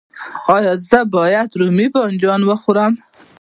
[0.55, 2.93] ایا زه باید رومی بانجان وخورم؟